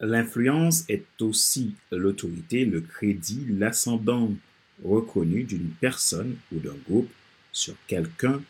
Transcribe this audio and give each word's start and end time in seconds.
L'influence 0.00 0.84
est 0.90 1.06
aussi 1.22 1.74
l'autorité, 1.90 2.66
le 2.66 2.82
crédit, 2.82 3.46
l'ascendant 3.48 4.30
reconnu 4.84 5.44
d'une 5.44 5.70
personne 5.80 6.36
ou 6.52 6.58
d'un 6.58 6.76
groupe 6.86 7.08
sur 7.50 7.74
quelqu'un 7.86 8.42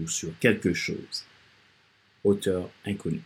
ou 0.00 0.08
sur 0.08 0.36
quelque 0.40 0.74
chose. 0.74 1.24
Auteur 2.24 2.68
inconnu. 2.84 3.20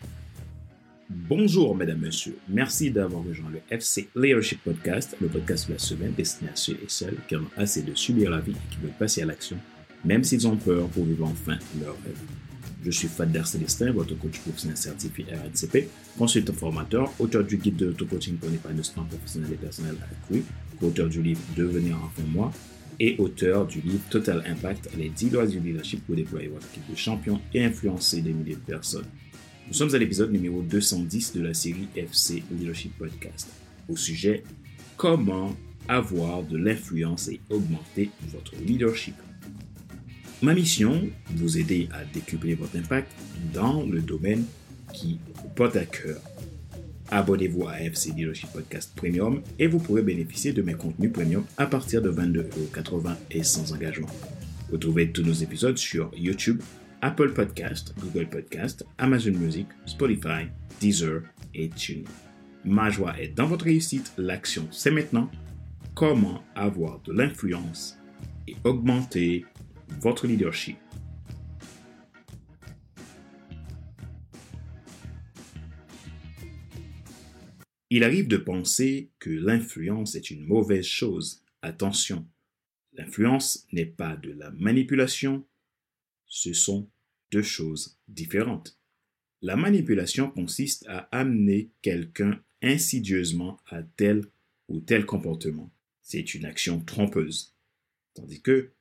Bonjour, 1.09 1.75
mesdames, 1.75 2.01
messieurs. 2.01 2.37
Merci 2.47 2.91
d'avoir 2.91 3.25
rejoint 3.25 3.51
le 3.51 3.61
FC 3.71 4.09
Leadership 4.15 4.63
Podcast, 4.63 5.17
le 5.21 5.29
podcast 5.29 5.69
de 5.69 5.73
la 5.73 5.79
semaine 5.79 6.13
destiné 6.13 6.51
à 6.51 6.57
ceux 6.57 6.75
et 6.75 6.89
celles 6.89 7.17
qui 7.27 7.37
ont 7.37 7.51
assez 7.57 7.81
de 7.83 7.95
subir 7.95 8.31
la 8.31 8.41
vie 8.41 8.53
et 8.53 8.75
qui 8.75 8.81
veulent 8.83 8.99
passer 8.99 9.23
à 9.23 9.27
l'action, 9.27 9.57
même 10.05 10.25
s'ils 10.25 10.47
ont 10.47 10.57
peur 10.57 10.89
pour 10.89 11.07
vivre 11.07 11.27
enfin 11.27 11.59
leur 11.81 11.95
rêve. 12.05 12.52
Je 12.85 12.91
suis 12.91 13.07
Fadler 13.07 13.45
Célestin, 13.45 13.93
votre 13.93 14.19
coach 14.19 14.41
professionnel 14.41 14.77
certifié 14.77 15.25
RNCP, 15.25 15.89
consultant 16.19 16.53
formateur, 16.53 17.13
auteur 17.21 17.45
du 17.45 17.57
guide 17.57 17.77
de 17.77 17.87
l'auto-coaching 17.87 18.37
pour 18.37 18.51
l'épanouissement 18.51 19.05
professionnel 19.05 19.53
et 19.53 19.57
personnel 19.57 19.95
accru, 20.01 20.43
auteur 20.81 21.09
du 21.09 21.23
livre 21.23 21.41
Devenir 21.57 21.97
enfin 22.05 22.27
moi 22.29 22.53
et 22.99 23.17
auteur 23.19 23.67
du 23.67 23.81
livre 23.81 24.03
Total 24.11 24.43
Impact, 24.47 24.91
les 24.99 25.09
10 25.09 25.31
lois 25.31 25.47
du 25.47 25.61
leadership 25.61 26.05
pour 26.05 26.17
déployer 26.17 26.49
votre 26.49 26.67
équipe 26.73 26.91
de 26.91 26.97
champions 26.97 27.41
et 27.55 27.65
influencer 27.65 28.21
des 28.21 28.33
milliers 28.33 28.57
de 28.57 28.61
personnes. 28.61 29.07
Nous 29.69 29.75
sommes 29.75 29.95
à 29.95 29.99
l'épisode 29.99 30.33
numéro 30.33 30.61
210 30.61 31.35
de 31.35 31.43
la 31.43 31.55
série 31.55 31.89
FC 31.95 32.43
Leadership 32.51 32.99
Podcast 32.99 33.49
au 33.89 33.97
sujet 33.97 34.43
Comment 34.97 35.55
avoir 35.89 36.43
de 36.43 36.57
l'influence 36.57 37.29
et 37.29 37.41
augmenter 37.51 38.11
votre 38.33 38.55
leadership. 38.57 39.15
Ma 40.43 40.55
mission, 40.55 41.09
vous 41.37 41.57
aider 41.57 41.89
à 41.93 42.05
décupler 42.05 42.55
votre 42.55 42.77
impact 42.77 43.13
dans 43.55 43.85
le 43.85 44.01
domaine 44.01 44.45
qui 44.93 45.21
vous 45.37 45.49
porte 45.51 45.77
à 45.77 45.85
cœur. 45.85 46.21
Abonnez-vous 47.13 47.69
à 47.69 47.81
FC 47.81 48.11
Leadership 48.11 48.51
Podcast 48.53 48.93
Premium 48.97 49.41
et 49.61 49.69
vous 49.69 49.79
pourrez 49.79 50.03
bénéficier 50.03 50.53
de 50.53 50.61
mes 50.61 50.75
contenus 50.75 51.13
premium 51.13 51.45
à 51.59 51.67
partir 51.67 52.03
de 52.03 52.11
22,80€ 52.11 53.15
et 53.31 53.45
sans 53.45 53.73
engagement. 53.73 54.09
Vous 54.69 54.79
trouvez 54.79 55.13
tous 55.13 55.23
nos 55.23 55.33
épisodes 55.33 55.79
sur 55.79 56.11
YouTube, 56.17 56.61
Apple 57.03 57.33
Podcast, 57.35 57.95
Google 58.01 58.29
Podcast, 58.29 58.85
Amazon 58.99 59.39
Music, 59.39 59.69
Spotify, 59.87 60.49
Deezer 60.81 61.23
et 61.55 61.69
TuneIn. 61.69 62.03
Ma 62.65 62.91
joie 62.91 63.15
est 63.21 63.29
dans 63.29 63.47
votre 63.47 63.67
réussite. 63.67 64.13
L'action, 64.19 64.67
c'est 64.73 64.91
maintenant. 64.91 65.31
Comment 65.95 66.43
avoir 66.57 67.01
de 67.05 67.13
l'influence 67.13 67.97
et 68.49 68.57
augmenter 68.65 69.45
votre 70.01 70.27
leadership. 70.27 70.77
Il 77.91 78.05
arrive 78.05 78.27
de 78.27 78.39
penser 78.39 79.11
que 79.19 79.29
l'influence 79.29 80.15
est 80.15 80.31
une 80.31 80.47
mauvaise 80.47 80.87
chose. 80.87 81.45
Attention, 81.61 82.27
l'influence 82.95 83.67
n'est 83.73 83.85
pas 83.85 84.17
de 84.17 84.31
la 84.31 84.51
manipulation, 84.53 85.47
ce 86.27 86.55
sont 86.55 86.91
deux 87.31 87.43
choses 87.43 87.99
différentes. 88.09 88.79
La 89.43 89.57
manipulation 89.57 90.31
consiste 90.31 90.87
à 90.89 91.01
amener 91.11 91.71
quelqu'un 91.83 92.43
insidieusement 92.63 93.61
à 93.67 93.83
tel 93.83 94.25
ou 94.69 94.81
tel 94.81 95.05
comportement. 95.05 95.71
C'est 96.01 96.35
une 96.35 96.47
action 96.47 96.81
trompeuse. 96.81 97.55
Tandis 98.15 98.41
que 98.41 98.73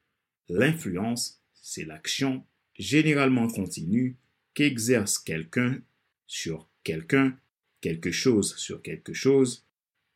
L'influence, 0.53 1.41
c'est 1.53 1.85
l'action 1.85 2.45
généralement 2.77 3.47
continue 3.47 4.17
qu'exerce 4.53 5.17
quelqu'un 5.17 5.81
sur 6.27 6.67
quelqu'un, 6.83 7.39
quelque 7.79 8.11
chose 8.11 8.57
sur 8.57 8.81
quelque 8.81 9.13
chose 9.13 9.65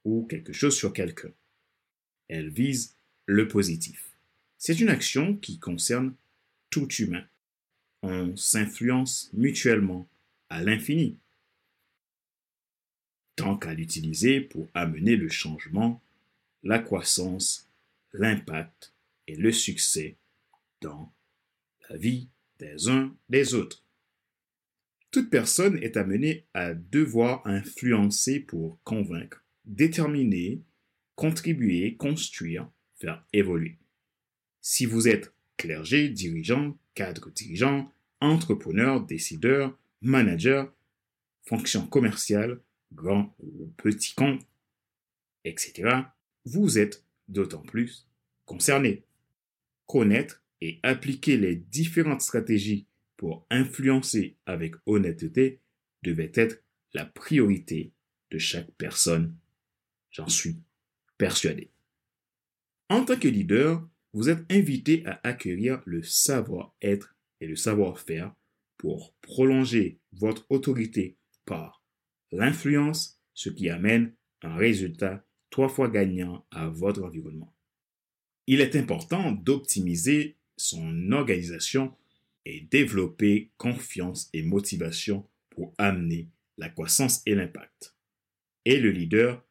ou 0.03 0.25
quelque 0.25 0.51
chose 0.51 0.75
sur 0.75 0.91
quelqu'un. 0.91 1.31
Elle 2.27 2.49
vise 2.49 2.97
le 3.25 3.47
positif. 3.47 4.17
C'est 4.57 4.81
une 4.81 4.89
action 4.89 5.37
qui 5.37 5.57
concerne 5.57 6.13
tout 6.69 6.91
humain. 6.95 7.23
On 8.01 8.35
s'influence 8.35 9.29
mutuellement 9.31 10.05
à 10.49 10.61
l'infini. 10.61 11.17
Tant 13.37 13.55
qu'à 13.55 13.73
l'utiliser 13.73 14.41
pour 14.41 14.67
amener 14.73 15.15
le 15.15 15.29
changement, 15.29 16.03
la 16.61 16.79
croissance, 16.79 17.69
l'impact 18.11 18.91
et 19.27 19.37
le 19.37 19.53
succès 19.53 20.17
dans 20.81 21.13
la 21.89 21.97
vie 21.97 22.29
des 22.59 22.89
uns 22.89 23.15
des 23.29 23.53
autres. 23.53 23.83
Toute 25.11 25.29
personne 25.29 25.77
est 25.81 25.97
amenée 25.97 26.45
à 26.53 26.73
devoir 26.73 27.45
influencer 27.45 28.39
pour 28.39 28.79
convaincre, 28.83 29.43
déterminer, 29.63 30.61
contribuer, 31.15 31.95
construire, 31.95 32.69
faire 32.95 33.25
évoluer. 33.31 33.77
Si 34.61 34.85
vous 34.85 35.07
êtes 35.07 35.33
clergé, 35.57 36.09
dirigeant, 36.09 36.77
cadre 36.95 37.29
dirigeant, 37.31 37.91
entrepreneur, 38.19 39.05
décideur, 39.05 39.77
manager, 40.01 40.73
fonction 41.43 41.87
commerciale, 41.87 42.59
grand 42.91 43.35
ou 43.39 43.71
petit 43.77 44.13
compte, 44.15 44.45
etc., 45.43 46.01
vous 46.45 46.77
êtes 46.77 47.03
d'autant 47.27 47.61
plus 47.61 48.07
concerné. 48.45 49.03
Connaître 49.85 50.43
et 50.61 50.79
appliquer 50.83 51.37
les 51.37 51.55
différentes 51.55 52.21
stratégies 52.21 52.87
pour 53.17 53.45
influencer 53.49 54.37
avec 54.45 54.75
honnêteté 54.85 55.61
devait 56.03 56.31
être 56.35 56.61
la 56.93 57.05
priorité 57.05 57.93
de 58.31 58.37
chaque 58.37 58.71
personne. 58.71 59.35
J'en 60.11 60.27
suis 60.27 60.57
persuadé. 61.17 61.71
En 62.89 63.03
tant 63.03 63.17
que 63.17 63.27
leader, 63.27 63.87
vous 64.13 64.29
êtes 64.29 64.49
invité 64.51 65.05
à 65.05 65.19
acquérir 65.23 65.81
le 65.85 66.03
savoir-être 66.03 67.15
et 67.41 67.47
le 67.47 67.55
savoir-faire 67.55 68.33
pour 68.77 69.13
prolonger 69.21 69.99
votre 70.13 70.45
autorité 70.49 71.17
par 71.45 71.83
l'influence, 72.31 73.19
ce 73.33 73.49
qui 73.49 73.69
amène 73.69 74.13
un 74.41 74.55
résultat 74.55 75.25
trois 75.49 75.69
fois 75.69 75.89
gagnant 75.89 76.45
à 76.51 76.67
votre 76.67 77.03
environnement. 77.03 77.53
Il 78.47 78.61
est 78.61 78.75
important 78.75 79.31
d'optimiser 79.31 80.37
son 80.57 81.11
organisation 81.11 81.95
et 82.45 82.61
développer 82.61 83.51
confiance 83.57 84.29
et 84.33 84.43
motivation 84.43 85.27
pour 85.49 85.73
amener 85.77 86.29
la 86.57 86.69
croissance 86.69 87.21
et 87.25 87.35
l'impact. 87.35 87.95
Et 88.65 88.79
le 88.79 88.91
leader 88.91 89.43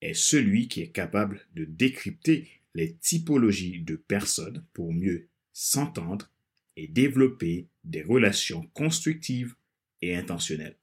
est 0.00 0.14
celui 0.14 0.68
qui 0.68 0.82
est 0.82 0.92
capable 0.92 1.46
de 1.54 1.64
décrypter 1.64 2.48
les 2.74 2.94
typologies 2.96 3.80
de 3.80 3.96
personnes 3.96 4.64
pour 4.72 4.92
mieux 4.92 5.28
s'entendre 5.52 6.30
et 6.76 6.86
développer 6.86 7.68
des 7.84 8.02
relations 8.02 8.66
constructives 8.74 9.54
et 10.02 10.14
intentionnelles. 10.14 10.76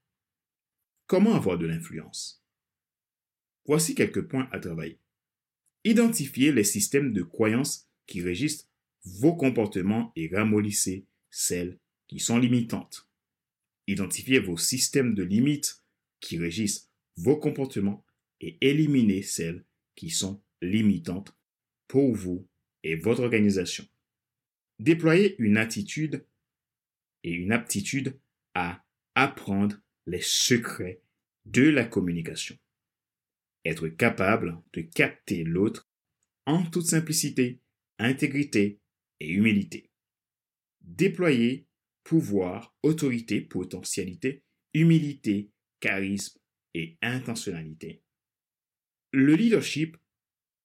Comment 1.05 1.35
avoir 1.35 1.57
de 1.57 1.67
l'influence? 1.67 2.43
Voici 3.65 3.93
quelques 3.93 4.27
points 4.27 4.49
à 4.51 4.59
travailler. 4.59 4.97
Identifier 5.83 6.51
les 6.51 6.63
systèmes 6.63 7.13
de 7.13 7.21
croyances 7.21 7.87
qui 8.07 8.21
régissent 8.21 8.67
vos 9.05 9.35
comportements 9.35 10.11
et 10.15 10.29
ramollissez 10.33 11.05
celles 11.29 11.79
qui 12.07 12.19
sont 12.19 12.37
limitantes. 12.37 13.09
Identifiez 13.87 14.39
vos 14.39 14.57
systèmes 14.57 15.13
de 15.13 15.23
limites 15.23 15.83
qui 16.19 16.37
régissent 16.37 16.89
vos 17.17 17.37
comportements 17.37 18.05
et 18.39 18.57
éliminez 18.61 19.21
celles 19.21 19.65
qui 19.95 20.09
sont 20.09 20.41
limitantes 20.61 21.35
pour 21.87 22.15
vous 22.15 22.47
et 22.83 22.95
votre 22.95 23.23
organisation. 23.23 23.85
Déployez 24.79 25.35
une 25.39 25.57
attitude 25.57 26.25
et 27.23 27.31
une 27.31 27.51
aptitude 27.51 28.19
à 28.53 28.83
apprendre 29.15 29.77
les 30.05 30.21
secrets 30.21 31.01
de 31.45 31.69
la 31.69 31.85
communication. 31.85 32.57
Être 33.65 33.87
capable 33.87 34.61
de 34.73 34.81
capter 34.81 35.43
l'autre 35.43 35.89
en 36.45 36.63
toute 36.63 36.87
simplicité, 36.87 37.59
intégrité 37.99 38.79
humilité. 39.19 39.89
Déployer 40.81 41.67
pouvoir, 42.03 42.75
autorité, 42.83 43.41
potentialité, 43.41 44.43
humilité, 44.73 45.51
charisme 45.79 46.39
et 46.73 46.97
intentionnalité. 47.01 48.01
Le 49.11 49.35
leadership 49.35 49.97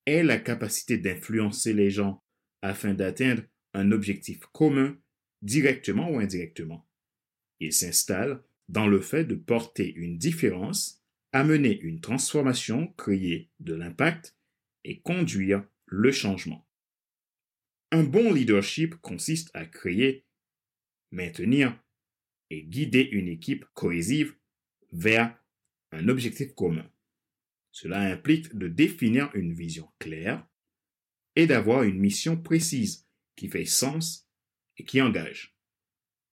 est 0.07 0.23
la 0.23 0.39
capacité 0.39 0.99
d'influencer 0.99 1.73
les 1.73 1.91
gens 1.91 2.23
afin 2.63 2.95
d'atteindre 2.95 3.43
un 3.75 3.93
objectif 3.93 4.41
commun 4.53 4.99
directement 5.43 6.11
ou 6.11 6.19
indirectement. 6.19 6.89
Il 7.61 7.73
s'installe 7.73 8.43
dans 8.69 8.87
le 8.87 9.01
fait 9.01 9.25
de 9.25 9.35
porter 9.35 9.93
une 9.95 10.19
différence, 10.19 11.03
amener 11.33 11.79
une 11.81 12.01
transformation, 12.01 12.89
créer 12.97 13.51
de 13.61 13.75
l'impact 13.75 14.37
et 14.85 15.01
conduire 15.01 15.65
le 15.87 16.11
changement. 16.11 16.68
Un 17.91 18.05
bon 18.05 18.33
leadership 18.33 18.97
consiste 18.97 19.51
à 19.55 19.65
créer, 19.65 20.27
maintenir 21.11 21.79
et 22.51 22.63
guider 22.63 23.09
une 23.13 23.29
équipe 23.29 23.65
cohésive 23.73 24.35
vers 24.93 25.35
un 25.93 26.09
objectif 26.09 26.55
commun. 26.55 26.91
Cela 27.73 28.01
implique 28.01 28.55
de 28.55 28.69
définir 28.69 29.31
une 29.35 29.55
vision 29.55 29.89
claire 29.99 30.47
et 31.35 31.47
d'avoir 31.47 31.83
une 31.83 31.99
mission 31.99 32.37
précise 32.37 33.07
qui 33.37 33.49
fait 33.49 33.65
sens 33.65 34.29
et 34.77 34.85
qui 34.85 35.01
engage. 35.01 35.57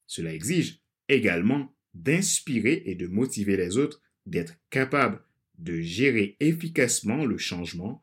Cela 0.06 0.34
exige 0.34 0.80
également 1.08 1.74
d'inspirer 1.94 2.82
et 2.84 2.94
de 2.94 3.06
motiver 3.06 3.56
les 3.56 3.78
autres, 3.78 4.02
d'être 4.26 4.58
capables 4.68 5.24
de 5.58 5.80
gérer 5.80 6.36
efficacement 6.40 7.24
le 7.24 7.38
changement 7.38 8.02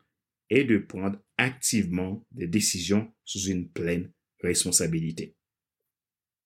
et 0.53 0.65
de 0.65 0.77
prendre 0.77 1.19
activement 1.39 2.23
des 2.31 2.47
décisions 2.47 3.11
sous 3.25 3.45
une 3.45 3.71
pleine 3.71 4.13
responsabilité. 4.39 5.35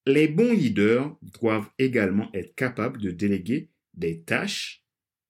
Les 0.06 0.30
bons 0.30 0.54
leaders 0.54 1.18
doivent 1.22 1.70
également 1.78 2.32
être 2.34 2.56
capables 2.56 3.02
de 3.02 3.12
déléguer 3.12 3.70
des 3.94 4.24
tâches, 4.24 4.86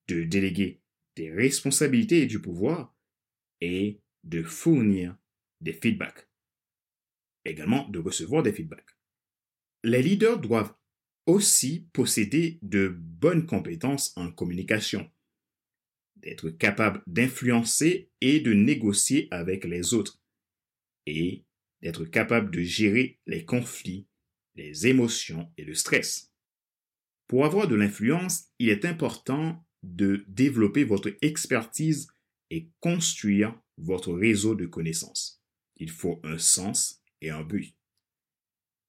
de 0.07 0.23
déléguer 0.23 0.83
des 1.15 1.31
responsabilités 1.31 2.21
et 2.21 2.27
du 2.27 2.39
pouvoir 2.39 2.95
et 3.61 3.99
de 4.23 4.43
fournir 4.43 5.17
des 5.59 5.73
feedbacks. 5.73 6.29
Également 7.45 7.89
de 7.89 7.97
recevoir 7.97 8.43
des 8.43 8.53
feedbacks. 8.53 8.95
Les 9.83 10.03
leaders 10.03 10.39
doivent 10.39 10.75
aussi 11.25 11.89
posséder 11.93 12.59
de 12.61 12.89
bonnes 12.89 13.47
compétences 13.47 14.15
en 14.15 14.31
communication, 14.31 15.09
d'être 16.21 16.49
capables 16.49 17.01
d'influencer 17.07 18.09
et 18.21 18.39
de 18.39 18.53
négocier 18.53 19.27
avec 19.31 19.65
les 19.65 19.93
autres, 19.93 20.19
et 21.05 21.43
d'être 21.81 22.05
capables 22.05 22.51
de 22.51 22.61
gérer 22.61 23.19
les 23.27 23.45
conflits 23.45 24.07
les 24.57 24.87
émotions 24.87 25.49
et 25.57 25.63
le 25.63 25.75
stress. 25.75 26.33
Pour 27.27 27.45
avoir 27.45 27.67
de 27.67 27.75
l'influence, 27.75 28.47
il 28.59 28.69
est 28.69 28.85
important 28.85 29.63
de 29.83 30.25
développer 30.27 30.83
votre 30.83 31.15
expertise 31.21 32.07
et 32.49 32.69
construire 32.79 33.57
votre 33.77 34.13
réseau 34.13 34.55
de 34.55 34.65
connaissances. 34.65 35.41
Il 35.77 35.91
faut 35.91 36.19
un 36.23 36.37
sens 36.37 37.01
et 37.21 37.29
un 37.29 37.43
but. 37.43 37.75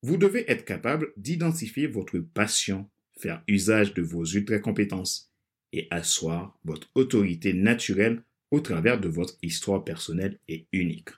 Vous 0.02 0.16
devez 0.16 0.50
être 0.50 0.64
capable 0.64 1.12
d'identifier 1.16 1.86
votre 1.86 2.18
passion, 2.18 2.88
faire 3.20 3.42
usage 3.46 3.94
de 3.94 4.02
vos 4.02 4.24
ultra-compétences 4.24 5.27
et 5.72 5.86
asseoir 5.90 6.58
votre 6.64 6.88
autorité 6.94 7.52
naturelle 7.52 8.22
au 8.50 8.60
travers 8.60 9.00
de 9.00 9.08
votre 9.08 9.36
histoire 9.42 9.84
personnelle 9.84 10.38
et 10.48 10.66
unique. 10.72 11.10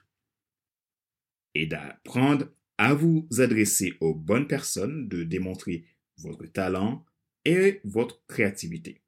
Et 1.55 1.65
d'apprendre 1.65 2.47
à 2.77 2.93
vous 2.93 3.27
adresser 3.37 3.93
aux 3.99 4.13
bonnes 4.13 4.47
personnes, 4.47 5.07
de 5.07 5.23
démontrer 5.23 5.85
votre 6.17 6.45
talent 6.45 7.05
et 7.45 7.81
votre 7.83 8.25
créativité. 8.27 9.01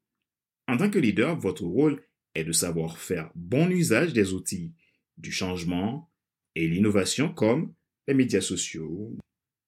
En 0.66 0.76
tant 0.76 0.90
que 0.90 0.98
leader, 0.98 1.38
votre 1.38 1.64
rôle 1.64 2.02
est 2.34 2.44
de 2.44 2.52
savoir 2.52 2.98
faire 2.98 3.30
bon 3.34 3.70
usage 3.70 4.12
des 4.12 4.32
outils 4.32 4.72
du 5.16 5.30
changement 5.30 6.10
et 6.54 6.68
l'innovation 6.68 7.32
comme 7.32 7.74
les 8.06 8.14
médias 8.14 8.40
sociaux, 8.40 9.16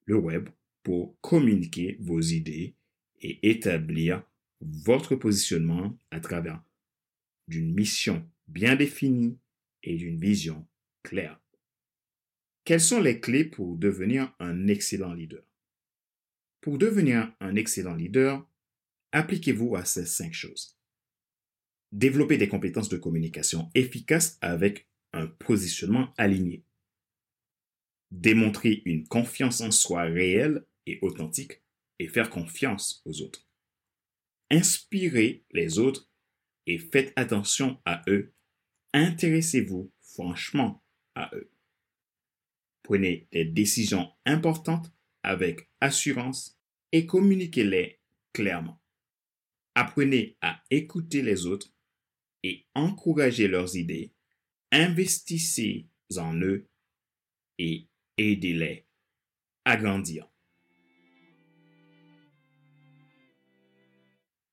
le 0.05 0.17
web, 0.17 0.49
pour 0.83 1.21
communiquer 1.21 1.97
vos 2.01 2.21
idées 2.21 2.77
et 3.21 3.49
établir 3.49 4.23
votre 4.61 5.17
positionnement 5.17 5.99
à 6.11 6.21
travers 6.21 6.63
d'une 7.49 7.73
mission 7.75 8.29
bien 8.49 8.77
définie 8.77 9.39
et 9.83 9.97
d'une 9.97 10.19
vision 10.19 10.67
claire. 11.03 11.41
Quelles 12.65 12.81
sont 12.81 13.01
les 13.01 13.21
clés 13.21 13.45
pour 13.45 13.77
devenir 13.77 14.35
un 14.41 14.67
excellent 14.67 15.13
leader? 15.13 15.45
Pour 16.61 16.79
devenir 16.79 17.33
un 17.39 17.55
excellent 17.55 17.95
leader, 17.95 18.45
appliquez-vous 19.13 19.77
à 19.77 19.85
ces 19.85 20.05
cinq 20.05 20.33
choses. 20.33 20.77
Développer 21.93 22.39
des 22.39 22.49
compétences 22.49 22.89
de 22.89 22.97
communication 22.97 23.71
efficaces 23.75 24.37
avec 24.41 24.89
un 25.13 25.29
positionnement 25.29 26.13
aligné. 26.19 26.65
Démontrer 28.11 28.83
une 28.85 29.07
confiance 29.07 29.61
en 29.61 29.71
soi 29.71 30.03
réelle 30.03 30.67
et 30.87 30.99
authentique 31.03 31.63
et 31.99 32.09
faire 32.09 32.31
confiance 32.31 33.03
aux 33.05 33.23
autres. 33.23 33.46
Inspirez 34.51 35.45
les 35.51 35.79
autres 35.79 36.09
et 36.67 36.79
faites 36.79 37.13
attention 37.17 37.81
à 37.85 38.03
eux. 38.09 38.35
Intéressez-vous 38.93 39.93
franchement 40.01 40.85
à 41.15 41.31
eux. 41.35 41.51
Prenez 42.83 43.29
des 43.33 43.45
décisions 43.45 44.13
importantes 44.25 44.93
avec 45.23 45.69
assurance 45.81 46.61
et 46.93 47.07
communiquez-les 47.07 48.01
clairement. 48.33 48.81
Apprenez 49.75 50.39
à 50.41 50.63
écouter 50.71 51.23
les 51.23 51.47
autres 51.47 51.75
et 52.43 52.67
encouragez 52.75 53.49
leurs 53.49 53.77
idées. 53.77 54.15
Investissez 54.71 55.89
en 56.17 56.35
eux 56.41 56.69
et 57.59 57.89
aidez-les 58.19 58.87
à 59.65 59.77
grandir. 59.77 60.31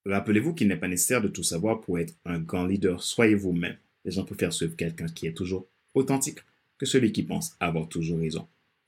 Rappelez-vous 0.06 0.54
qu'il 0.54 0.68
n'est 0.68 0.78
pas 0.78 0.88
nécessaire 0.88 1.22
de 1.22 1.30
tout 1.30 1.44
savoir 1.44 1.80
pour 1.82 1.98
être 1.98 2.14
un 2.26 2.40
grand 2.40 2.66
leader. 2.66 3.02
Soyez 3.02 3.36
vous-même. 3.36 3.78
Les 4.04 4.12
gens 4.12 4.26
préfèrent 4.26 4.52
suivre 4.52 4.76
quelqu'un 4.76 5.08
qui 5.08 5.28
est 5.28 5.34
toujours 5.34 5.66
authentique 5.94 6.40
que 6.78 6.86
celui 6.86 7.12
qui 7.12 7.24
pense 7.24 7.56
avoir 7.60 7.88
toujours 7.88 8.20
raison. 8.20 8.48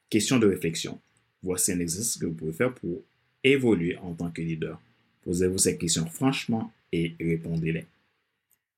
Question 0.09 0.39
de 0.39 0.47
réflexion. 0.47 0.99
Voici 1.41 1.71
un 1.71 1.79
exercice 1.79 2.17
que 2.17 2.25
vous 2.25 2.33
pouvez 2.33 2.51
faire 2.51 2.73
pour 2.73 3.01
évoluer 3.43 3.97
en 3.97 4.13
tant 4.13 4.31
que 4.31 4.41
leader. 4.41 4.81
Posez-vous 5.23 5.57
ces 5.57 5.77
questions 5.77 6.05
franchement 6.05 6.71
et 6.91 7.15
répondez-les. 7.19 7.85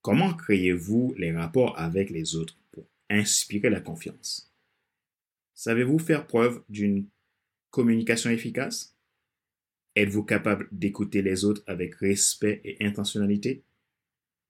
Comment 0.01 0.33
créez-vous 0.33 1.15
les 1.17 1.31
rapports 1.31 1.77
avec 1.79 2.09
les 2.09 2.35
autres 2.35 2.55
pour 2.71 2.85
inspirer 3.09 3.69
la 3.69 3.81
confiance? 3.81 4.51
Savez-vous 5.55 5.99
faire 5.99 6.27
preuve 6.27 6.61
d'une 6.69 7.05
communication 7.71 8.29
efficace? 8.29 8.96
Êtes-vous 9.97 10.21
capable 10.21 10.67
d'écouter 10.71 11.23
les 11.23 11.43
autres 11.43 11.63
avec 11.65 11.95
respect 11.95 12.61
et 12.63 12.85
intentionnalité? 12.85 13.63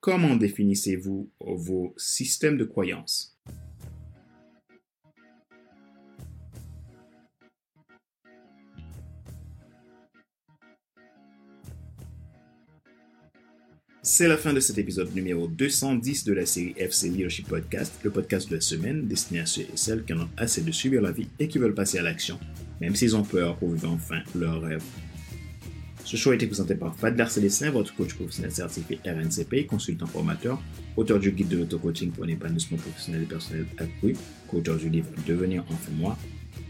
Comment 0.01 0.35
définissez-vous 0.35 1.31
vos 1.39 1.93
systèmes 1.95 2.57
de 2.57 2.65
croyances? 2.65 3.39
C'est 14.03 14.27
la 14.27 14.35
fin 14.35 14.51
de 14.51 14.59
cet 14.59 14.77
épisode 14.77 15.15
numéro 15.15 15.47
210 15.47 16.25
de 16.25 16.33
la 16.33 16.45
série 16.45 16.73
FC 16.75 17.07
Leadership 17.07 17.47
Podcast, 17.47 17.93
le 18.03 18.11
podcast 18.11 18.49
de 18.49 18.55
la 18.55 18.61
semaine 18.61 19.07
destiné 19.07 19.39
à 19.39 19.45
ceux 19.45 19.61
et 19.61 19.77
celles 19.77 20.03
qui 20.03 20.11
en 20.11 20.23
ont 20.23 20.29
assez 20.35 20.61
de 20.61 20.71
subir 20.73 21.01
la 21.01 21.13
vie 21.13 21.29
et 21.39 21.47
qui 21.47 21.57
veulent 21.57 21.73
passer 21.73 21.99
à 21.99 22.03
l'action, 22.03 22.37
même 22.81 22.97
s'ils 22.97 23.15
ont 23.15 23.23
peur 23.23 23.55
pour 23.55 23.71
vivre 23.71 23.89
enfin 23.89 24.21
leur 24.35 24.61
rêve. 24.61 24.83
Ce 26.07 26.15
show 26.15 26.31
a 26.31 26.35
été 26.35 26.47
présenté 26.47 26.73
par 26.73 26.95
Fadler 26.95 27.25
Célestin, 27.27 27.69
votre 27.69 27.93
coach 27.93 28.13
professionnel 28.13 28.49
certifié 28.49 28.97
RNCP, 29.05 29.67
consultant 29.67 30.05
formateur, 30.05 30.63
auteur 30.95 31.19
du 31.19 31.31
guide 31.31 31.49
de 31.49 31.57
l'auto-coaching 31.57 32.11
pour 32.11 32.23
un 32.23 32.29
épanouissement 32.29 32.77
professionnel 32.77 33.23
et 33.23 33.25
personnel 33.25 33.65
accru, 33.77 34.15
co-auteur 34.47 34.77
du 34.77 34.87
livre 34.87 35.09
Devenir 35.27 35.65
enfin 35.69 35.91
moi, 35.97 36.17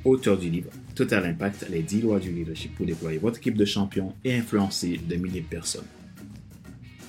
auteur 0.06 0.39
du 0.39 0.50
livre 0.50 0.72
Total 0.96 1.24
Impact, 1.24 1.67
les 1.70 1.84
10 1.84 2.01
lois 2.01 2.20
du 2.20 2.32
leadership 2.32 2.74
pour 2.74 2.88
déployer 2.88 3.20
votre 3.20 3.38
équipe 3.38 3.56
de 3.56 3.63
champions 3.63 4.15
et 4.24 4.34
influencer 4.34 5.00
de 5.08 5.15
milliers 5.17 5.41
de 5.41 5.46
personnes. 5.46 5.86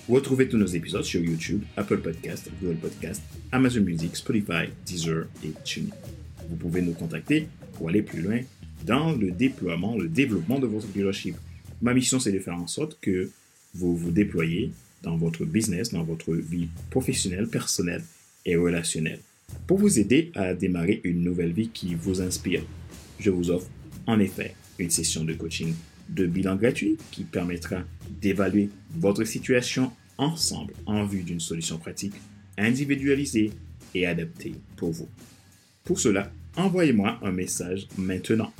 Retrouvez 0.06 0.50
tous 0.50 0.58
nos 0.58 0.66
épisodes 0.66 1.04
sur 1.04 1.22
YouTube, 1.22 1.62
Apple 1.78 2.02
Podcast, 2.02 2.50
Google 2.60 2.76
Podcast, 2.76 3.22
Amazon 3.52 3.80
Music, 3.80 4.14
Spotify, 4.14 4.68
Deezer 4.84 5.24
et 5.42 5.52
TuneIn. 5.64 5.94
Vous 6.50 6.56
pouvez 6.56 6.82
nous 6.82 6.92
contacter 6.92 7.48
pour 7.72 7.88
aller 7.88 8.02
plus 8.02 8.20
loin 8.20 8.40
dans 8.84 9.12
le 9.12 9.30
déploiement, 9.30 9.96
le 9.96 10.08
développement 10.08 10.58
de 10.58 10.66
votre 10.66 10.88
leadership. 10.94 11.34
Ma 11.80 11.94
mission, 11.94 12.18
c'est 12.18 12.32
de 12.32 12.38
faire 12.38 12.54
en 12.54 12.66
sorte 12.66 12.98
que 13.00 13.30
vous 13.74 13.96
vous 13.96 14.10
déployez 14.10 14.72
dans 15.02 15.16
votre 15.16 15.44
business, 15.44 15.92
dans 15.92 16.02
votre 16.02 16.34
vie 16.34 16.68
professionnelle, 16.90 17.48
personnelle 17.48 18.02
et 18.44 18.56
relationnelle 18.56 19.20
pour 19.66 19.78
vous 19.78 19.98
aider 19.98 20.30
à 20.34 20.54
démarrer 20.54 21.00
une 21.04 21.22
nouvelle 21.22 21.52
vie 21.52 21.68
qui 21.68 21.94
vous 21.94 22.20
inspire. 22.20 22.62
Je 23.18 23.30
vous 23.30 23.50
offre 23.50 23.68
en 24.06 24.18
effet 24.20 24.54
une 24.78 24.90
session 24.90 25.24
de 25.24 25.34
coaching 25.34 25.74
de 26.08 26.26
bilan 26.26 26.56
gratuit 26.56 26.96
qui 27.10 27.24
permettra 27.24 27.82
d'évaluer 28.20 28.70
votre 28.96 29.24
situation 29.24 29.92
ensemble 30.16 30.74
en 30.86 31.04
vue 31.04 31.22
d'une 31.22 31.40
solution 31.40 31.78
pratique, 31.78 32.14
individualisée 32.56 33.52
et 33.94 34.06
adaptée 34.06 34.54
pour 34.76 34.90
vous. 34.90 35.08
Pour 35.84 36.00
cela, 36.00 36.32
envoyez-moi 36.56 37.18
un 37.22 37.32
message 37.32 37.86
maintenant 37.96 38.52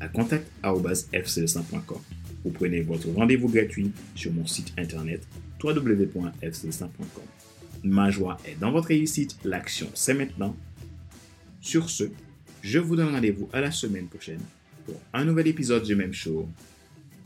à 0.00 0.08
contact.fc100.com 0.08 2.21
ou 2.44 2.50
prenez 2.50 2.80
votre 2.80 3.08
rendez-vous 3.10 3.48
gratuit 3.48 3.92
sur 4.14 4.32
mon 4.32 4.46
site 4.46 4.72
internet 4.78 5.26
www.fc100.com. 5.62 7.24
Ma 7.84 8.10
joie 8.10 8.38
est 8.44 8.58
dans 8.58 8.72
votre 8.72 8.88
réussite, 8.88 9.36
l'action 9.44 9.88
c'est 9.94 10.14
maintenant. 10.14 10.56
Sur 11.60 11.90
ce, 11.90 12.04
je 12.62 12.78
vous 12.78 12.96
donne 12.96 13.14
rendez-vous 13.14 13.48
à 13.52 13.60
la 13.60 13.70
semaine 13.70 14.06
prochaine 14.06 14.40
pour 14.86 15.00
un 15.12 15.24
nouvel 15.24 15.46
épisode 15.48 15.84
du 15.84 15.94
même 15.94 16.12
show 16.12 16.48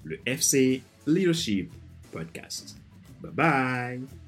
le 0.04 0.20
FC 0.24 0.82
Leadership 1.06 1.70
Podcast. 2.12 2.76
Bye 3.20 3.32
bye. 3.32 4.25